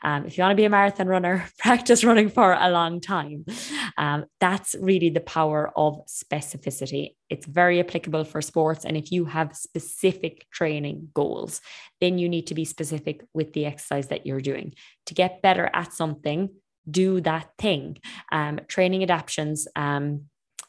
Um, 0.04 0.28
if 0.28 0.38
you 0.38 0.44
want 0.44 0.52
to 0.52 0.62
be 0.64 0.66
a 0.66 0.70
marathon 0.70 1.08
runner, 1.08 1.50
practice 1.58 2.04
running 2.04 2.30
for 2.30 2.54
a 2.54 2.70
long 2.70 3.02
time. 3.02 3.44
Um, 3.98 4.26
that's 4.40 4.76
really 4.80 5.10
the 5.10 5.26
power 5.38 5.72
of 5.76 5.94
specificity. 6.06 7.16
It's 7.32 7.48
very 7.48 7.80
applicable 7.80 8.24
for 8.24 8.40
sports. 8.40 8.86
And 8.86 8.96
if 8.96 9.12
you 9.12 9.26
have 9.26 9.56
specific 9.56 10.46
training 10.52 11.10
goals, 11.16 11.60
then 12.02 12.20
you 12.20 12.30
need 12.30 12.46
to 12.48 12.54
be 12.54 12.66
specific 12.66 13.26
with 13.34 13.54
the 13.54 13.66
exercise 13.66 14.10
that 14.10 14.28
you're 14.28 14.48
doing. 14.52 14.76
To 15.08 15.16
get 15.16 15.42
better 15.42 15.68
at 15.74 15.92
something, 15.92 16.50
do 16.90 17.20
that 17.22 17.48
thing. 17.58 17.98
Um, 18.32 18.60
training 18.68 19.02
adaptations, 19.02 19.68
um, 19.76 20.26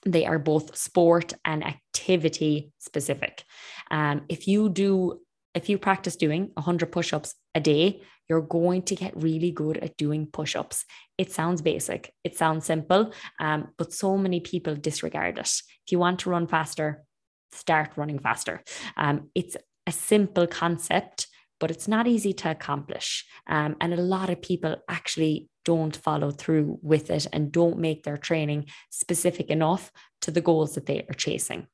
they 0.06 0.24
are 0.24 0.38
both 0.38 0.76
sport 0.76 1.34
and 1.44 1.62
activity 1.62 2.72
specific. 2.78 3.44
Um, 3.90 4.22
if 4.30 4.48
you 4.48 4.70
do, 4.70 5.20
if 5.54 5.68
you 5.68 5.78
practice 5.78 6.16
doing 6.16 6.50
100 6.54 6.90
push 6.90 7.12
ups 7.12 7.34
a 7.54 7.60
day, 7.60 8.02
you're 8.28 8.40
going 8.40 8.82
to 8.82 8.94
get 8.94 9.16
really 9.16 9.50
good 9.50 9.76
at 9.78 9.96
doing 9.96 10.26
push 10.26 10.56
ups. 10.56 10.84
It 11.18 11.30
sounds 11.32 11.60
basic, 11.60 12.12
it 12.24 12.36
sounds 12.36 12.66
simple, 12.66 13.12
um, 13.40 13.68
but 13.76 13.92
so 13.92 14.16
many 14.16 14.40
people 14.40 14.74
disregard 14.74 15.38
it. 15.38 15.50
If 15.86 15.92
you 15.92 15.98
want 15.98 16.20
to 16.20 16.30
run 16.30 16.46
faster, 16.46 17.04
start 17.52 17.90
running 17.96 18.18
faster. 18.18 18.62
Um, 18.96 19.30
it's 19.34 19.56
a 19.86 19.92
simple 19.92 20.46
concept, 20.46 21.26
but 21.60 21.70
it's 21.70 21.88
not 21.88 22.06
easy 22.06 22.32
to 22.32 22.50
accomplish. 22.50 23.26
Um, 23.46 23.76
and 23.80 23.92
a 23.92 24.00
lot 24.00 24.30
of 24.30 24.40
people 24.40 24.76
actually 24.88 25.48
don't 25.64 25.96
follow 25.96 26.30
through 26.30 26.78
with 26.82 27.10
it 27.10 27.26
and 27.32 27.52
don't 27.52 27.78
make 27.78 28.02
their 28.02 28.16
training 28.16 28.66
specific 28.90 29.48
enough 29.48 29.92
to 30.22 30.30
the 30.30 30.40
goals 30.40 30.74
that 30.74 30.86
they 30.86 31.04
are 31.08 31.14
chasing. 31.14 31.66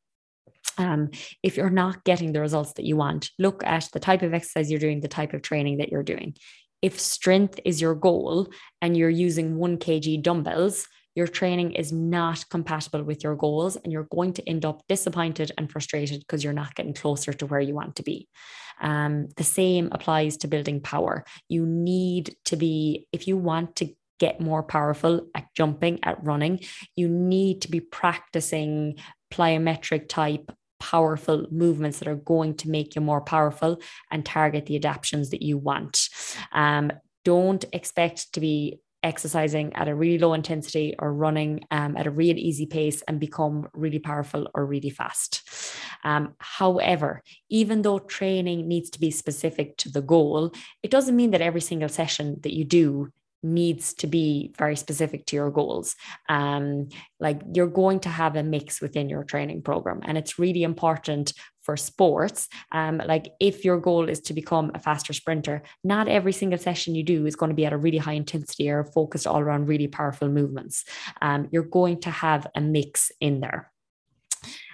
Um, 0.78 1.10
if 1.42 1.56
you're 1.56 1.70
not 1.70 2.04
getting 2.04 2.32
the 2.32 2.40
results 2.40 2.72
that 2.74 2.84
you 2.84 2.96
want, 2.96 3.30
look 3.38 3.62
at 3.64 3.88
the 3.92 4.00
type 4.00 4.22
of 4.22 4.32
exercise 4.32 4.70
you're 4.70 4.80
doing, 4.80 5.00
the 5.00 5.08
type 5.08 5.34
of 5.34 5.42
training 5.42 5.78
that 5.78 5.90
you're 5.90 6.02
doing. 6.02 6.34
If 6.80 7.00
strength 7.00 7.58
is 7.64 7.80
your 7.80 7.96
goal 7.96 8.48
and 8.80 8.96
you're 8.96 9.10
using 9.10 9.56
one 9.56 9.78
kg 9.78 10.22
dumbbells, 10.22 10.86
your 11.16 11.26
training 11.26 11.72
is 11.72 11.90
not 11.90 12.48
compatible 12.48 13.02
with 13.02 13.24
your 13.24 13.34
goals 13.34 13.74
and 13.74 13.92
you're 13.92 14.06
going 14.12 14.34
to 14.34 14.48
end 14.48 14.64
up 14.64 14.82
disappointed 14.88 15.50
and 15.58 15.68
frustrated 15.68 16.20
because 16.20 16.44
you're 16.44 16.52
not 16.52 16.76
getting 16.76 16.94
closer 16.94 17.32
to 17.32 17.46
where 17.46 17.60
you 17.60 17.74
want 17.74 17.96
to 17.96 18.04
be. 18.04 18.28
Um, 18.80 19.26
the 19.36 19.42
same 19.42 19.88
applies 19.90 20.36
to 20.38 20.46
building 20.46 20.80
power. 20.80 21.24
You 21.48 21.66
need 21.66 22.36
to 22.44 22.56
be, 22.56 23.08
if 23.12 23.26
you 23.26 23.36
want 23.36 23.74
to 23.76 23.92
get 24.20 24.40
more 24.40 24.62
powerful 24.62 25.26
at 25.34 25.46
jumping, 25.56 25.98
at 26.04 26.22
running, 26.24 26.60
you 26.94 27.08
need 27.08 27.62
to 27.62 27.70
be 27.70 27.80
practicing 27.80 28.98
plyometric 29.32 30.08
type 30.08 30.52
powerful 30.78 31.46
movements 31.50 31.98
that 31.98 32.08
are 32.08 32.16
going 32.16 32.54
to 32.56 32.70
make 32.70 32.94
you 32.94 33.00
more 33.00 33.20
powerful 33.20 33.80
and 34.10 34.24
target 34.24 34.66
the 34.66 34.76
adaptations 34.76 35.30
that 35.30 35.42
you 35.42 35.58
want. 35.58 36.08
Um, 36.52 36.92
don't 37.24 37.64
expect 37.72 38.32
to 38.34 38.40
be 38.40 38.80
exercising 39.02 39.72
at 39.74 39.88
a 39.88 39.94
really 39.94 40.18
low 40.18 40.34
intensity 40.34 40.94
or 40.98 41.12
running 41.12 41.60
um, 41.70 41.96
at 41.96 42.06
a 42.06 42.10
real 42.10 42.36
easy 42.36 42.66
pace 42.66 43.02
and 43.02 43.20
become 43.20 43.68
really 43.72 43.98
powerful 43.98 44.48
or 44.54 44.66
really 44.66 44.90
fast. 44.90 45.48
Um, 46.04 46.34
however, 46.38 47.22
even 47.48 47.82
though 47.82 47.98
training 47.98 48.66
needs 48.66 48.90
to 48.90 49.00
be 49.00 49.10
specific 49.10 49.76
to 49.78 49.88
the 49.88 50.02
goal, 50.02 50.52
it 50.82 50.90
doesn't 50.90 51.16
mean 51.16 51.30
that 51.30 51.40
every 51.40 51.60
single 51.60 51.88
session 51.88 52.38
that 52.42 52.54
you 52.54 52.64
do 52.64 53.12
needs 53.42 53.94
to 53.94 54.06
be 54.06 54.52
very 54.58 54.76
specific 54.76 55.26
to 55.26 55.36
your 55.36 55.50
goals. 55.50 55.94
Um, 56.28 56.88
like 57.20 57.40
you're 57.54 57.66
going 57.66 58.00
to 58.00 58.08
have 58.08 58.36
a 58.36 58.42
mix 58.42 58.80
within 58.80 59.08
your 59.08 59.24
training 59.24 59.62
program, 59.62 60.00
and 60.04 60.18
it's 60.18 60.38
really 60.38 60.62
important 60.62 61.32
for 61.62 61.76
sports. 61.76 62.48
Um, 62.72 63.02
like 63.06 63.28
if 63.40 63.64
your 63.64 63.78
goal 63.78 64.08
is 64.08 64.20
to 64.22 64.32
become 64.32 64.70
a 64.74 64.78
faster 64.78 65.12
sprinter, 65.12 65.62
not 65.84 66.08
every 66.08 66.32
single 66.32 66.58
session 66.58 66.94
you 66.94 67.02
do 67.02 67.26
is 67.26 67.36
going 67.36 67.50
to 67.50 67.54
be 67.54 67.66
at 67.66 67.74
a 67.74 67.76
really 67.76 67.98
high 67.98 68.14
intensity 68.14 68.70
or 68.70 68.84
focused 68.84 69.26
all 69.26 69.38
around 69.38 69.66
really 69.68 69.86
powerful 69.86 70.28
movements. 70.28 70.84
Um, 71.20 71.48
you're 71.50 71.62
going 71.62 72.00
to 72.00 72.10
have 72.10 72.46
a 72.54 72.60
mix 72.60 73.12
in 73.20 73.40
there. 73.40 73.70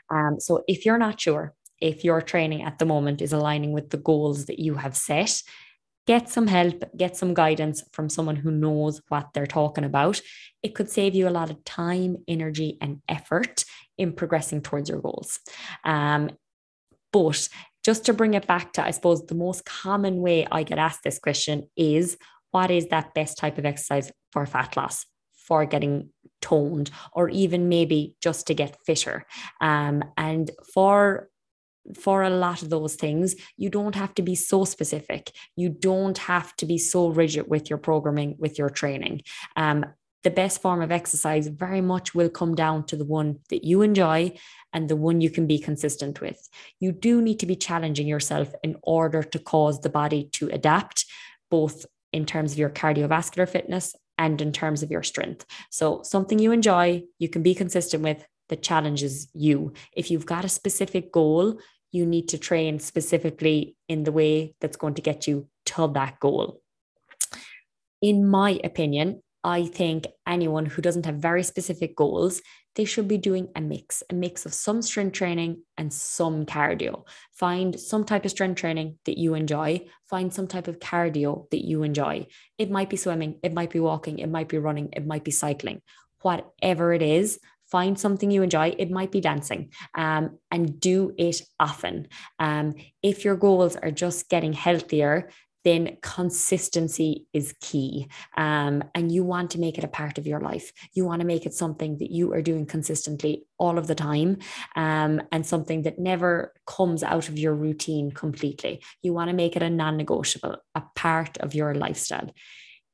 Um, 0.08 0.38
so 0.38 0.62
if 0.68 0.86
you're 0.86 0.98
not 0.98 1.20
sure 1.20 1.54
if 1.80 2.04
your 2.04 2.22
training 2.22 2.62
at 2.62 2.78
the 2.78 2.86
moment 2.86 3.20
is 3.20 3.32
aligning 3.32 3.72
with 3.72 3.90
the 3.90 3.96
goals 3.96 4.46
that 4.46 4.58
you 4.58 4.74
have 4.74 4.96
set, 4.96 5.42
get 6.06 6.28
some 6.28 6.46
help, 6.46 6.84
get 6.96 7.16
some 7.16 7.34
guidance 7.34 7.82
from 7.92 8.08
someone 8.08 8.36
who 8.36 8.50
knows 8.50 9.00
what 9.08 9.28
they're 9.32 9.46
talking 9.46 9.84
about. 9.84 10.20
It 10.62 10.74
could 10.74 10.90
save 10.90 11.14
you 11.14 11.28
a 11.28 11.30
lot 11.30 11.50
of 11.50 11.64
time, 11.64 12.16
energy, 12.28 12.78
and 12.80 13.00
effort 13.08 13.64
in 13.96 14.12
progressing 14.12 14.60
towards 14.60 14.88
your 14.88 15.00
goals. 15.00 15.40
Um, 15.84 16.30
but 17.12 17.48
just 17.84 18.06
to 18.06 18.12
bring 18.12 18.34
it 18.34 18.46
back 18.46 18.72
to, 18.74 18.84
I 18.84 18.90
suppose, 18.90 19.24
the 19.26 19.34
most 19.34 19.64
common 19.64 20.20
way 20.20 20.46
I 20.50 20.62
get 20.62 20.78
asked 20.78 21.04
this 21.04 21.18
question 21.18 21.68
is 21.76 22.16
what 22.50 22.70
is 22.70 22.88
that 22.88 23.14
best 23.14 23.36
type 23.38 23.58
of 23.58 23.66
exercise 23.66 24.10
for 24.32 24.46
fat 24.46 24.76
loss? 24.76 25.06
For 25.46 25.66
getting 25.66 26.08
toned, 26.40 26.90
or 27.12 27.28
even 27.28 27.68
maybe 27.68 28.16
just 28.22 28.46
to 28.46 28.54
get 28.54 28.78
fitter. 28.86 29.26
Um, 29.60 30.02
and 30.16 30.50
for 30.72 31.28
for 31.94 32.22
a 32.22 32.30
lot 32.30 32.62
of 32.62 32.70
those 32.70 32.94
things, 32.94 33.34
you 33.56 33.68
don't 33.68 33.94
have 33.94 34.14
to 34.14 34.22
be 34.22 34.34
so 34.34 34.64
specific. 34.64 35.30
You 35.56 35.68
don't 35.68 36.18
have 36.18 36.54
to 36.56 36.66
be 36.66 36.78
so 36.78 37.08
rigid 37.08 37.48
with 37.48 37.68
your 37.68 37.78
programming, 37.78 38.36
with 38.38 38.58
your 38.58 38.70
training. 38.70 39.22
Um, 39.56 39.84
the 40.22 40.30
best 40.30 40.62
form 40.62 40.80
of 40.80 40.90
exercise 40.90 41.46
very 41.48 41.82
much 41.82 42.14
will 42.14 42.30
come 42.30 42.54
down 42.54 42.84
to 42.86 42.96
the 42.96 43.04
one 43.04 43.40
that 43.50 43.62
you 43.62 43.82
enjoy 43.82 44.34
and 44.72 44.88
the 44.88 44.96
one 44.96 45.20
you 45.20 45.30
can 45.30 45.46
be 45.46 45.58
consistent 45.58 46.20
with. 46.20 46.48
You 46.80 46.92
do 46.92 47.20
need 47.20 47.38
to 47.40 47.46
be 47.46 47.56
challenging 47.56 48.08
yourself 48.08 48.52
in 48.62 48.76
order 48.82 49.22
to 49.22 49.38
cause 49.38 49.80
the 49.80 49.90
body 49.90 50.30
to 50.32 50.48
adapt, 50.48 51.04
both 51.50 51.84
in 52.12 52.24
terms 52.24 52.52
of 52.52 52.58
your 52.58 52.70
cardiovascular 52.70 53.48
fitness 53.48 53.94
and 54.16 54.40
in 54.40 54.52
terms 54.52 54.82
of 54.82 54.90
your 54.90 55.02
strength. 55.02 55.44
So, 55.70 56.02
something 56.02 56.38
you 56.38 56.52
enjoy, 56.52 57.02
you 57.18 57.28
can 57.28 57.42
be 57.42 57.54
consistent 57.54 58.02
with 58.02 58.26
that 58.48 58.62
challenges 58.62 59.28
you. 59.34 59.72
If 59.96 60.10
you've 60.10 60.26
got 60.26 60.44
a 60.44 60.48
specific 60.48 61.12
goal, 61.12 61.58
you 61.94 62.04
need 62.04 62.28
to 62.28 62.38
train 62.38 62.80
specifically 62.80 63.76
in 63.88 64.02
the 64.02 64.10
way 64.10 64.54
that's 64.60 64.76
going 64.76 64.94
to 64.94 65.02
get 65.02 65.28
you 65.28 65.46
to 65.64 65.86
that 65.94 66.18
goal. 66.18 66.60
In 68.02 68.26
my 68.26 68.60
opinion, 68.64 69.22
I 69.44 69.66
think 69.66 70.06
anyone 70.26 70.66
who 70.66 70.82
doesn't 70.82 71.06
have 71.06 71.16
very 71.16 71.44
specific 71.44 71.94
goals, 71.94 72.42
they 72.74 72.84
should 72.84 73.06
be 73.06 73.18
doing 73.18 73.48
a 73.54 73.60
mix, 73.60 74.02
a 74.10 74.14
mix 74.14 74.44
of 74.44 74.54
some 74.54 74.82
strength 74.82 75.12
training 75.12 75.62
and 75.76 75.92
some 75.92 76.46
cardio. 76.46 77.06
Find 77.32 77.78
some 77.78 78.04
type 78.04 78.24
of 78.24 78.32
strength 78.32 78.58
training 78.58 78.98
that 79.04 79.16
you 79.16 79.34
enjoy, 79.34 79.86
find 80.10 80.34
some 80.34 80.48
type 80.48 80.66
of 80.66 80.80
cardio 80.80 81.48
that 81.50 81.64
you 81.64 81.84
enjoy. 81.84 82.26
It 82.58 82.70
might 82.70 82.90
be 82.90 82.96
swimming, 82.96 83.38
it 83.44 83.54
might 83.54 83.70
be 83.70 83.80
walking, 83.80 84.18
it 84.18 84.28
might 84.28 84.48
be 84.48 84.58
running, 84.58 84.88
it 84.94 85.06
might 85.06 85.22
be 85.22 85.30
cycling. 85.30 85.80
Whatever 86.22 86.92
it 86.92 87.02
is, 87.02 87.38
find 87.70 87.98
something 87.98 88.30
you 88.30 88.42
enjoy. 88.42 88.74
It 88.78 88.90
might 88.90 89.10
be 89.10 89.20
dancing 89.20 89.70
um, 89.94 90.38
and 90.50 90.80
do 90.80 91.12
it 91.16 91.42
often. 91.58 92.08
Um, 92.38 92.74
if 93.02 93.24
your 93.24 93.36
goals 93.36 93.76
are 93.76 93.90
just 93.90 94.28
getting 94.28 94.52
healthier, 94.52 95.30
then 95.64 95.96
consistency 96.02 97.26
is 97.32 97.54
key. 97.60 98.06
Um, 98.36 98.84
and 98.94 99.10
you 99.10 99.24
want 99.24 99.50
to 99.52 99.60
make 99.60 99.78
it 99.78 99.84
a 99.84 99.88
part 99.88 100.18
of 100.18 100.26
your 100.26 100.40
life. 100.40 100.72
You 100.92 101.06
want 101.06 101.20
to 101.20 101.26
make 101.26 101.46
it 101.46 101.54
something 101.54 101.98
that 101.98 102.10
you 102.10 102.32
are 102.34 102.42
doing 102.42 102.66
consistently 102.66 103.46
all 103.58 103.78
of 103.78 103.86
the 103.86 103.94
time 103.94 104.38
um, 104.76 105.22
and 105.32 105.44
something 105.46 105.82
that 105.82 105.98
never 105.98 106.52
comes 106.66 107.02
out 107.02 107.28
of 107.28 107.38
your 107.38 107.54
routine 107.54 108.12
completely. 108.12 108.82
You 109.02 109.14
want 109.14 109.30
to 109.30 109.36
make 109.36 109.56
it 109.56 109.62
a 109.62 109.70
non 109.70 109.96
negotiable, 109.96 110.56
a 110.74 110.82
part 110.94 111.38
of 111.38 111.54
your 111.54 111.74
lifestyle. 111.74 112.30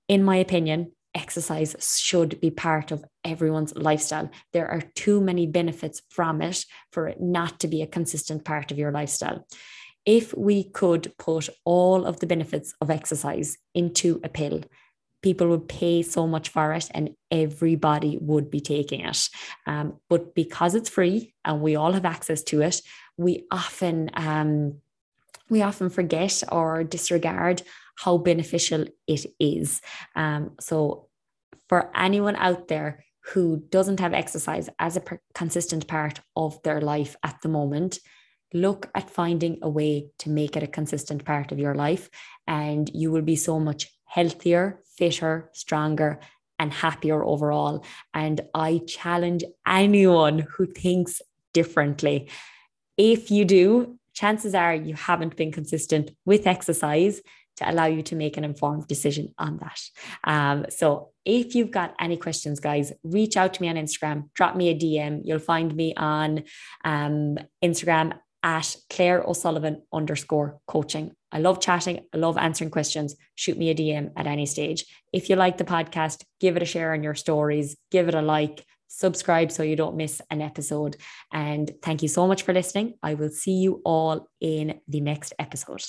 In 0.08 0.22
my 0.22 0.36
opinion, 0.36 0.92
exercise 1.14 1.74
should 1.98 2.40
be 2.40 2.50
part 2.50 2.90
of 2.92 3.04
everyone's 3.24 3.74
lifestyle. 3.74 4.30
There 4.52 4.68
are 4.68 4.82
too 4.94 5.20
many 5.20 5.46
benefits 5.46 6.02
from 6.08 6.40
it 6.42 6.64
for 6.92 7.08
it 7.08 7.20
not 7.20 7.60
to 7.60 7.68
be 7.68 7.82
a 7.82 7.86
consistent 7.86 8.44
part 8.44 8.70
of 8.70 8.78
your 8.78 8.92
lifestyle 8.92 9.46
if 10.06 10.34
we 10.36 10.64
could 10.64 11.12
put 11.18 11.48
all 11.64 12.04
of 12.04 12.20
the 12.20 12.26
benefits 12.26 12.74
of 12.80 12.90
exercise 12.90 13.58
into 13.74 14.20
a 14.24 14.28
pill, 14.28 14.62
people 15.22 15.48
would 15.48 15.68
pay 15.68 16.02
so 16.02 16.26
much 16.26 16.48
for 16.48 16.72
it 16.72 16.88
and 16.92 17.10
everybody 17.30 18.18
would 18.20 18.50
be 18.50 18.60
taking 18.60 19.00
it. 19.00 19.28
Um, 19.66 19.98
but 20.08 20.34
because 20.34 20.74
it's 20.74 20.88
free 20.88 21.34
and 21.44 21.60
we 21.60 21.76
all 21.76 21.92
have 21.92 22.06
access 22.06 22.42
to 22.44 22.62
it, 22.62 22.80
we 23.16 23.44
often 23.50 24.10
um, 24.14 24.80
we 25.50 25.62
often 25.62 25.90
forget 25.90 26.42
or 26.50 26.84
disregard 26.84 27.62
how 28.04 28.18
beneficial 28.18 28.84
it 29.06 29.26
is. 29.38 29.80
Um, 30.16 30.52
so 30.60 31.08
for 31.68 31.90
anyone 31.96 32.36
out 32.36 32.68
there 32.68 33.04
who 33.32 33.62
doesn't 33.68 34.00
have 34.00 34.14
exercise 34.14 34.68
as 34.78 34.96
a 34.96 35.00
per- 35.00 35.20
consistent 35.34 35.86
part 35.86 36.20
of 36.34 36.62
their 36.62 36.80
life 36.80 37.14
at 37.22 37.36
the 37.42 37.48
moment, 37.48 37.98
look 38.52 38.90
at 38.94 39.10
finding 39.10 39.58
a 39.62 39.68
way 39.68 40.10
to 40.18 40.30
make 40.30 40.56
it 40.56 40.62
a 40.62 40.66
consistent 40.66 41.24
part 41.24 41.52
of 41.52 41.58
your 41.58 41.74
life 41.74 42.10
and 42.46 42.90
you 42.94 43.10
will 43.10 43.22
be 43.22 43.36
so 43.36 43.60
much 43.60 43.86
healthier 44.04 44.80
fitter 44.96 45.48
stronger 45.52 46.18
and 46.58 46.72
happier 46.72 47.24
overall 47.24 47.84
and 48.12 48.40
i 48.54 48.80
challenge 48.88 49.44
anyone 49.66 50.40
who 50.40 50.66
thinks 50.66 51.22
differently 51.54 52.28
if 52.96 53.30
you 53.30 53.44
do 53.44 53.96
chances 54.14 54.54
are 54.54 54.74
you 54.74 54.94
haven't 54.94 55.36
been 55.36 55.52
consistent 55.52 56.10
with 56.24 56.46
exercise 56.46 57.22
to 57.60 57.70
allow 57.70 57.86
you 57.86 58.02
to 58.02 58.16
make 58.16 58.36
an 58.36 58.44
informed 58.44 58.88
decision 58.88 59.32
on 59.38 59.58
that. 59.58 59.80
Um, 60.24 60.66
so 60.70 61.10
if 61.24 61.54
you've 61.54 61.70
got 61.70 61.94
any 62.00 62.16
questions, 62.16 62.58
guys, 62.58 62.92
reach 63.04 63.36
out 63.36 63.54
to 63.54 63.62
me 63.62 63.68
on 63.68 63.76
Instagram, 63.76 64.30
drop 64.34 64.56
me 64.56 64.70
a 64.70 64.74
DM. 64.74 65.20
You'll 65.24 65.38
find 65.38 65.74
me 65.74 65.94
on 65.94 66.44
um, 66.84 67.38
Instagram 67.62 68.18
at 68.42 68.74
Claire 68.88 69.22
O'Sullivan 69.22 69.82
underscore 69.92 70.58
coaching. 70.66 71.12
I 71.30 71.38
love 71.38 71.60
chatting. 71.60 72.00
I 72.12 72.16
love 72.16 72.38
answering 72.38 72.70
questions. 72.70 73.14
Shoot 73.34 73.58
me 73.58 73.70
a 73.70 73.74
DM 73.74 74.12
at 74.16 74.26
any 74.26 74.46
stage. 74.46 74.86
If 75.12 75.28
you 75.28 75.36
like 75.36 75.58
the 75.58 75.64
podcast, 75.64 76.24
give 76.40 76.56
it 76.56 76.62
a 76.62 76.66
share 76.66 76.92
on 76.94 77.02
your 77.02 77.14
stories, 77.14 77.76
give 77.90 78.08
it 78.08 78.14
a 78.14 78.22
like, 78.22 78.64
subscribe 78.88 79.52
so 79.52 79.62
you 79.62 79.76
don't 79.76 79.96
miss 79.96 80.20
an 80.30 80.40
episode. 80.40 80.96
And 81.32 81.70
thank 81.82 82.02
you 82.02 82.08
so 82.08 82.26
much 82.26 82.42
for 82.42 82.52
listening. 82.52 82.94
I 83.02 83.14
will 83.14 83.30
see 83.30 83.52
you 83.52 83.82
all 83.84 84.26
in 84.40 84.80
the 84.88 85.00
next 85.00 85.34
episode. 85.38 85.84